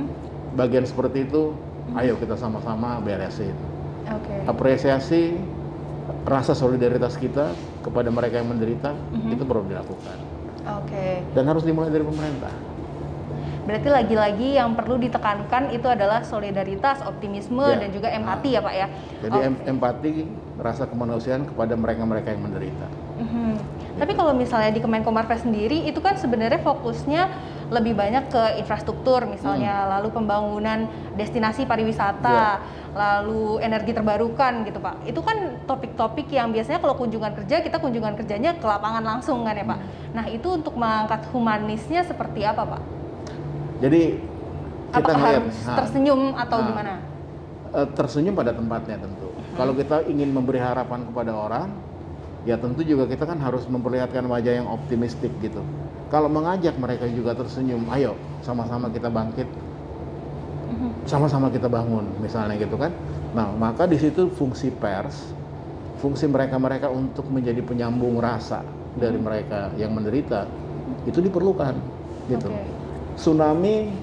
bagian 0.54 0.86
seperti 0.86 1.26
itu 1.26 1.58
ayo 1.98 2.14
kita 2.16 2.38
sama-sama 2.38 3.02
beresin 3.02 3.58
Oke. 4.06 4.38
apresiasi 4.46 5.34
rasa 6.24 6.54
solidaritas 6.54 7.16
kita 7.16 7.52
kepada 7.82 8.08
mereka 8.08 8.38
yang 8.38 8.54
menderita 8.54 8.94
Mhm. 9.12 9.34
itu 9.34 9.44
perlu 9.44 9.66
dilakukan 9.66 10.18
Oke. 10.80 11.26
dan 11.34 11.44
harus 11.44 11.66
dimulai 11.66 11.90
dari 11.90 12.06
pemerintah 12.06 12.54
Berarti 13.64 13.88
lagi-lagi 13.88 14.60
yang 14.60 14.76
perlu 14.76 15.00
ditekankan 15.00 15.72
itu 15.72 15.88
adalah 15.88 16.20
solidaritas, 16.22 17.00
optimisme 17.00 17.64
Ya. 17.64 17.80
dan 17.80 17.90
juga 17.90 18.12
empati 18.12 18.50
ya 18.52 18.62
Pak 18.62 18.74
ya. 18.74 18.88
jadi 19.24 19.40
em- 19.40 19.56
Oke. 19.56 19.70
empati 19.72 20.12
rasa 20.60 20.84
kemanusiaan 20.84 21.48
kepada 21.48 21.74
mereka-mereka 21.74 22.36
yang 22.36 22.44
menderita 22.44 22.88
Mhm. 23.14 23.56
Tapi 23.94 24.18
kalau 24.18 24.34
misalnya 24.34 24.74
di 24.74 24.82
Kemenko 24.82 25.14
Marves 25.14 25.46
sendiri 25.46 25.86
itu 25.86 26.02
kan 26.02 26.18
sebenarnya 26.18 26.58
fokusnya 26.60 27.30
lebih 27.70 27.94
banyak 27.94 28.26
ke 28.26 28.58
infrastruktur 28.58 29.26
misalnya, 29.26 29.86
lalu 29.88 30.10
pembangunan 30.10 30.90
destinasi 31.14 31.64
pariwisata, 31.64 32.58
lalu 32.92 33.62
energi 33.62 33.94
terbarukan 33.94 34.66
gitu 34.66 34.82
Pak. 34.82 35.06
Itu 35.06 35.22
kan 35.22 35.62
topik-topik 35.66 36.26
yang 36.30 36.50
biasanya 36.50 36.82
kalau 36.82 36.98
kunjungan 36.98 37.38
kerja 37.38 37.62
kita 37.62 37.78
kunjungan 37.78 38.18
kerjanya 38.18 38.58
ke 38.58 38.66
lapangan 38.66 39.06
langsung 39.06 39.46
kan 39.46 39.54
ya 39.54 39.66
Pak. 39.66 39.80
Nah 40.14 40.26
itu 40.26 40.48
untuk 40.50 40.74
mengangkat 40.74 41.30
humanisnya 41.30 42.02
seperti 42.02 42.42
apa 42.44 42.66
Pak? 42.66 42.82
Jadi 43.84 44.02
kita 44.96 45.04
Apakah 45.04 45.16
ngeliat 45.20 45.44
harus 45.44 45.58
nah, 45.68 45.78
tersenyum 45.84 46.22
atau 46.32 46.58
Nah. 46.64 46.68
gimana? 46.72 46.94
eh, 47.74 47.88
tersenyum 47.98 48.34
pada 48.38 48.54
tempatnya 48.54 49.02
tentu. 49.02 49.28
Kalau 49.58 49.74
kita 49.74 50.06
ingin 50.06 50.30
memberi 50.30 50.62
harapan 50.62 51.04
kepada 51.10 51.34
orang, 51.34 51.68
ya 52.46 52.56
tentu 52.56 52.86
juga 52.86 53.10
kita 53.10 53.26
kan 53.26 53.42
harus 53.42 53.66
memperlihatkan 53.66 54.24
wajah 54.30 54.62
yang 54.62 54.70
optimistik 54.70 55.34
gitu. 55.42 55.60
Kalau 56.14 56.30
mengajak 56.30 56.78
mereka 56.78 57.10
juga 57.10 57.34
tersenyum, 57.34 57.82
ayo 57.90 58.14
sama-sama 58.46 58.94
kita 58.94 59.10
bangkit, 59.10 59.50
Mhm. 60.70 61.10
sama-sama 61.10 61.50
kita 61.50 61.66
bangun, 61.66 62.06
misalnya 62.22 62.54
gitu 62.62 62.78
kan. 62.78 62.94
Nah, 63.34 63.50
maka 63.50 63.90
di 63.90 63.98
situ 63.98 64.30
fungsi 64.30 64.70
pers, 64.70 65.34
fungsi 65.98 66.30
mereka-mereka 66.30 66.94
untuk 66.94 67.26
menjadi 67.34 67.66
penyambung 67.66 68.22
rasa 68.22 68.62
dari 68.94 69.18
mereka 69.18 69.74
yang 69.82 69.98
menderita 69.98 70.46
itu 71.10 71.18
diperlukan 71.18 71.74
gitu. 72.30 72.54
Oke. 72.54 72.83
Tsunami 73.14 73.94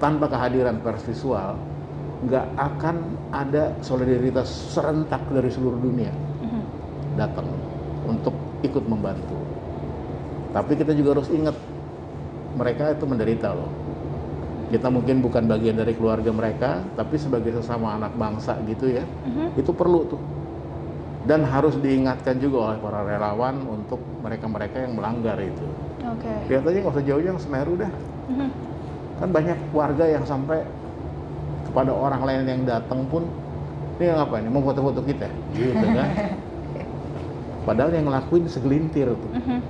tanpa 0.00 0.26
kehadiran 0.26 0.80
pers 0.82 1.04
visual 1.06 1.60
nggak 2.20 2.46
akan 2.56 2.96
ada 3.32 3.80
solidaritas 3.80 4.48
serentak 4.76 5.28
dari 5.32 5.48
seluruh 5.48 5.80
dunia 5.80 6.12
Mhm. 6.44 6.62
datang 7.16 7.48
untuk 8.04 8.60
ikut 8.60 8.84
membantu. 8.84 9.40
Tapi 10.52 10.76
kita 10.76 10.92
juga 10.92 11.16
harus 11.16 11.30
ingat 11.32 11.56
mereka 12.52 12.90
itu 12.92 13.04
menderita 13.06 13.54
loh. 13.54 13.72
Kita 14.68 14.90
mungkin 14.90 15.22
bukan 15.22 15.46
bagian 15.46 15.78
dari 15.78 15.94
keluarga 15.94 16.30
mereka, 16.30 16.70
tapi 16.94 17.18
sebagai 17.18 17.54
sesama 17.56 17.94
anak 17.94 18.14
bangsa 18.14 18.58
gitu 18.66 18.90
ya, 18.90 19.02
Mhm. 19.02 19.58
itu 19.58 19.70
perlu 19.74 20.00
tuh. 20.06 20.22
Dan 21.20 21.44
harus 21.44 21.76
diingatkan 21.76 22.40
juga 22.40 22.72
oleh 22.72 22.78
para 22.80 23.04
relawan 23.04 23.60
untuk 23.68 24.00
mereka-mereka 24.24 24.88
yang 24.88 24.96
melanggar 24.96 25.36
itu. 25.36 25.66
Oke. 26.00 26.32
Lihat 26.48 26.64
aja 26.64 26.78
nggak 26.80 26.94
usah 26.96 27.04
jauh-jauh 27.04 27.28
yang 27.28 27.38
Semeru 27.38 27.76
dah. 27.76 27.92
Mhm. 28.32 28.48
Kan 29.20 29.28
banyak 29.28 29.58
warga 29.76 30.04
yang 30.08 30.24
sampai 30.24 30.64
kepada 31.68 31.92
orang 31.92 32.24
lain 32.24 32.42
yang 32.48 32.62
datang 32.64 33.04
pun, 33.06 33.28
ini 34.00 34.08
apa 34.08 34.40
ini 34.40 34.48
mau 34.48 34.64
foto-foto 34.64 35.04
kita, 35.04 35.28
gitu 35.52 35.86
kan? 35.92 36.08
Padahal 37.68 37.92
yang 37.92 38.08
ngelakuin 38.08 38.48
segelintir 38.48 39.12
tuh. 39.12 39.30
Mhm. 39.36 39.60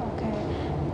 Oke. 0.00 0.28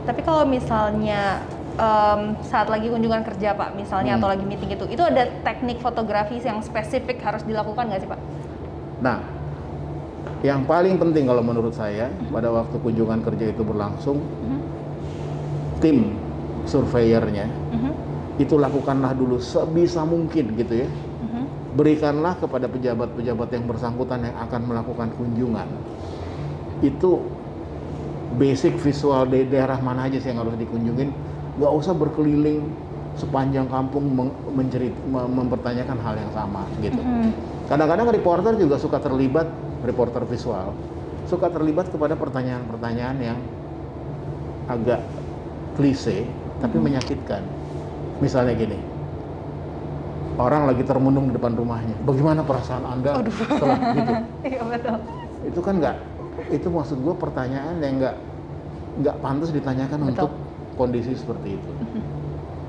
Tapi 0.03 0.21
kalau 0.27 0.45
misalnya 0.51 1.47
em, 1.79 2.35
saat 2.43 2.67
lagi 2.67 2.91
kunjungan 2.91 3.23
kerja 3.23 3.55
Pak, 3.55 3.79
misalnya 3.79 4.19
Hmm. 4.19 4.21
atau 4.21 4.29
lagi 4.35 4.43
meeting 4.43 4.75
itu, 4.75 4.85
itu 4.91 5.03
ada 5.07 5.31
teknik 5.47 5.79
fotografi 5.79 6.43
yang 6.43 6.59
spesifik 6.59 7.23
harus 7.23 7.47
dilakukan 7.47 7.87
nggak 7.87 8.03
sih 8.03 8.11
Pak? 8.11 8.21
Nah, 8.99 9.23
yang 10.43 10.67
paling 10.67 10.99
penting 10.99 11.27
kalau 11.27 11.43
menurut 11.43 11.75
saya 11.75 12.11
pada 12.31 12.51
waktu 12.51 12.79
kunjungan 12.79 13.23
kerja 13.23 13.51
itu 13.51 13.63
berlangsung, 13.63 14.19
Mhm. 14.23 14.59
tim 15.79 15.97
surveyornya 16.67 17.47
Mhm. 17.71 17.93
itu 18.39 18.55
lakukanlah 18.59 19.15
dulu 19.15 19.39
sebisa 19.39 20.03
mungkin 20.03 20.55
gitu 20.55 20.87
ya. 20.87 20.89
Mhm. 21.23 21.43
Berikanlah 21.79 22.35
kepada 22.39 22.67
pejabat-pejabat 22.67 23.49
yang 23.55 23.65
bersangkutan 23.67 24.27
yang 24.27 24.37
akan 24.43 24.61
melakukan 24.67 25.09
kunjungan. 25.15 25.69
Itu 26.83 27.23
basic 28.35 28.79
visual 28.79 29.27
di 29.27 29.47
daerah 29.47 29.79
mana 29.79 30.07
aja 30.07 30.19
sih 30.19 30.31
yang 30.31 30.43
harus 30.43 30.55
dikunjungin. 30.55 31.11
Nggak 31.59 31.73
usah 31.75 31.95
berkeliling 31.95 32.71
sepanjang 33.19 33.67
kampung 33.67 34.15
mencerit, 34.55 34.95
mem- 35.03 35.33
mempertanyakan 35.35 35.99
hal 35.99 36.15
yang 36.15 36.31
sama 36.31 36.63
gitu. 36.79 37.03
Mhm. 37.03 37.58
Kadang-kadang 37.69 38.09
reporter 38.09 38.57
juga 38.57 38.81
suka 38.81 38.97
terlibat, 38.97 39.45
reporter 39.85 40.25
visual, 40.25 40.73
suka 41.29 41.53
terlibat 41.53 41.93
kepada 41.93 42.17
pertanyaan-pertanyaan 42.17 43.17
yang 43.21 43.39
agak 44.73 45.05
klise 45.77 46.25
tapi 46.65 46.81
menyakitkan. 46.81 47.45
Misalnya 48.25 48.57
gini, 48.57 48.81
orang 50.41 50.65
lagi 50.65 50.81
termenung 50.81 51.29
di 51.29 51.37
depan 51.37 51.53
rumahnya, 51.53 51.93
bagaimana 52.09 52.41
perasaan 52.41 52.89
anda 52.89 53.21
setelah 53.37 53.79
gitu? 53.93 54.13
Iya 54.49 54.63
betul. 54.65 54.97
Itu 55.53 55.61
kan 55.61 55.75
nggak, 55.77 55.97
itu 56.49 56.67
maksud 56.73 56.97
gue 57.05 57.15
pertanyaan 57.21 57.77
yang 57.85 58.01
nggak 58.01 58.17
nggak 58.99 59.17
pantas 59.21 59.53
ditanyakan 59.53 60.09
Betul. 60.09 60.11
untuk 60.11 60.31
kondisi 60.75 61.13
seperti 61.15 61.61
itu. 61.61 61.73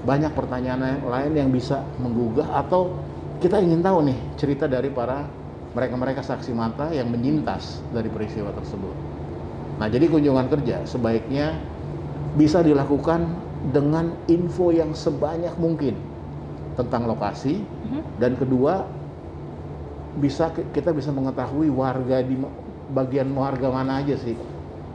Banyak 0.03 0.35
pertanyaan 0.35 1.01
lain 1.07 1.33
yang 1.33 1.49
bisa 1.55 1.87
menggugah 2.03 2.51
atau 2.51 2.93
kita 3.39 3.57
ingin 3.63 3.79
tahu 3.79 4.03
nih 4.03 4.19
cerita 4.35 4.67
dari 4.67 4.91
para 4.91 5.23
mereka-mereka 5.71 6.19
saksi 6.19 6.51
mata 6.51 6.91
yang 6.91 7.07
menyintas 7.07 7.79
dari 7.95 8.11
peristiwa 8.11 8.51
tersebut. 8.51 8.95
Nah, 9.79 9.87
jadi 9.87 10.11
kunjungan 10.11 10.51
kerja 10.51 10.83
sebaiknya 10.83 11.55
bisa 12.35 12.59
dilakukan 12.59 13.23
dengan 13.71 14.11
info 14.27 14.75
yang 14.75 14.91
sebanyak 14.91 15.55
mungkin 15.55 15.95
tentang 16.75 17.07
lokasi 17.07 17.59
Mhm. 17.63 18.01
dan 18.19 18.31
kedua 18.39 18.87
bisa 20.19 20.51
kita 20.75 20.91
bisa 20.91 21.11
mengetahui 21.11 21.71
warga 21.71 22.23
di 22.23 22.35
bagian 22.91 23.31
warga 23.35 23.71
mana 23.71 24.03
aja 24.03 24.15
sih 24.19 24.35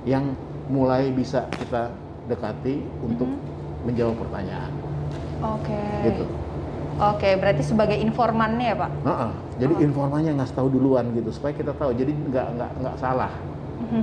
yang 0.05 0.33
mulai 0.69 1.13
bisa 1.13 1.49
kita 1.53 1.93
dekati 2.29 2.81
untuk 3.05 3.29
menjawab 3.85 4.17
pertanyaan 4.17 4.73
Oke. 5.45 5.81
gitu. 6.09 6.25
Oke, 6.95 7.35
berarti 7.35 7.63
sebagai 7.67 7.99
informannya 7.99 8.67
ya 8.71 8.77
Pak? 8.79 8.91
Heeh. 9.03 9.31
Jadi 9.55 9.75
informannya 9.83 10.33
ngasih 10.39 10.55
tahu 10.55 10.69
duluan 10.71 11.11
gitu 11.11 11.31
supaya 11.31 11.51
kita 11.51 11.75
tahu. 11.75 11.91
Jadi 11.91 12.15
nggak 12.15 12.47
nggak 12.55 12.71
nggak 12.81 12.97
salah. 12.99 13.33
Mhm. 13.83 14.03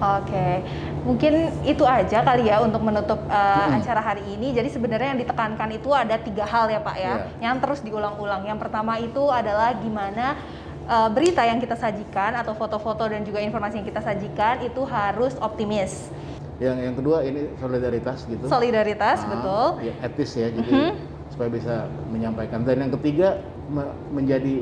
Oke, 0.00 0.64
mungkin 1.04 1.32
itu 1.60 1.84
aja 1.84 2.24
kali 2.24 2.48
ya 2.48 2.64
untuk 2.64 2.80
menutup 2.80 3.20
uh, 3.28 3.68
Mm-mm. 3.68 3.84
acara 3.84 4.00
hari 4.00 4.24
ini. 4.32 4.56
Jadi 4.56 4.72
sebenarnya 4.72 5.12
yang 5.12 5.20
ditekankan 5.20 5.68
itu 5.76 5.92
ada 5.92 6.16
tiga 6.16 6.48
hal 6.48 6.72
ya 6.72 6.80
Pak 6.80 6.96
ya, 6.96 7.04
Iya. 7.04 7.24
yang 7.44 7.60
terus 7.60 7.84
diulang-ulang. 7.84 8.48
Yang 8.48 8.64
pertama 8.64 8.96
itu 8.96 9.28
adalah 9.28 9.76
gimana 9.76 10.40
uh, 10.88 11.12
berita 11.12 11.44
yang 11.44 11.60
kita 11.60 11.76
sajikan 11.76 12.32
atau 12.32 12.56
foto-foto 12.56 13.04
dan 13.04 13.28
juga 13.28 13.44
informasi 13.44 13.76
yang 13.76 13.84
kita 13.84 14.00
sajikan 14.00 14.64
itu 14.64 14.80
harus 14.88 15.36
optimis, 15.36 16.08
Yang 16.56 16.76
yang 16.80 16.94
kedua 16.96 17.18
ini 17.20 17.40
solidaritas 17.60 18.24
gitu. 18.24 18.44
solidaritas, 18.48 19.20
Ah, 19.20 19.28
betul. 19.28 19.66
ya, 19.84 19.94
etis 20.00 20.30
ya. 20.32 20.48
Jadi 20.48 20.72
Mhm. 20.72 20.92
Supaya 21.40 21.56
bisa 21.56 21.88
menyampaikan. 22.12 22.68
Dan 22.68 22.84
yang 22.84 22.92
ketiga 23.00 23.40
me- 23.72 23.96
menjadi 24.12 24.60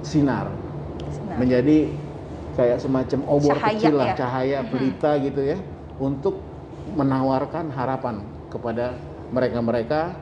sinar, 0.00 0.48
Nah, 0.48 1.36
menjadi 1.36 1.92
kayak 2.56 2.80
semacam 2.80 3.20
obor 3.28 3.52
Cahaya 3.60 3.76
kecil 3.76 3.92
lah, 3.92 4.08
ya. 4.08 4.14
cahaya 4.16 4.58
pelita 4.64 5.20
gitu 5.20 5.40
ya, 5.44 5.60
untuk 6.00 6.40
menawarkan 6.96 7.68
harapan 7.68 8.24
kepada 8.48 8.96
mereka-mereka 9.28 10.16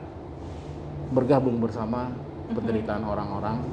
bergabung 1.15 1.63
bersama 1.63 2.11
penderitaan 2.51 3.07
orang-orang 3.07 3.63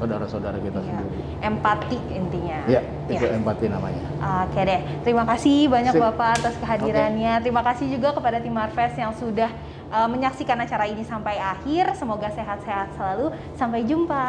saudara-saudara 0.00 0.56
kita 0.58 0.80
Iya. 0.80 0.88
sendiri. 0.88 1.18
empati 1.44 1.98
intinya. 2.08 2.58
Ya, 2.64 2.80
itu 3.04 3.20
empati 3.20 3.68
namanya. 3.68 4.00
Oke 4.48 4.64
deh, 4.64 4.80
terima 5.04 5.28
kasih 5.28 5.68
banyak 5.68 5.92
Sip. 5.92 6.00
Bapak 6.00 6.40
atas 6.40 6.56
kehadirannya. 6.56 7.44
Terima 7.44 7.60
kasih 7.60 7.92
juga 7.92 8.16
kepada 8.16 8.40
tim 8.40 8.56
Marves 8.56 8.96
yang 8.96 9.12
sudah 9.12 9.52
uh, 9.94 10.10
menyaksikan 10.10 10.58
acara 10.58 10.90
ini 10.90 11.06
sampai 11.06 11.38
akhir. 11.38 11.94
Semoga 11.94 12.26
sehat-sehat 12.34 12.98
selalu. 12.98 13.30
Sampai 13.54 13.86
jumpa. 13.86 14.26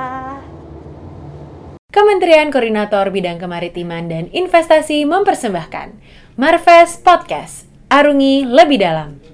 Kementerian 1.89 2.53
Koordinator 2.53 3.09
Bidang 3.09 3.41
Kemaritiman 3.41 4.05
dan 4.05 4.29
Investasi 4.29 5.07
mempersembahkan 5.09 5.97
Marves 6.37 7.01
Podcast. 7.01 7.65
Arungi 7.89 8.45
lebih 8.45 8.77
dalam. 8.83 9.24